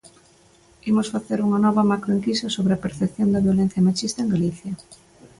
[0.89, 4.71] Imos facer unha nova macroenquisa sobre a percepción da violencia machista en Galicia.